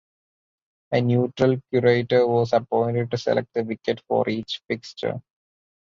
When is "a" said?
0.93-0.99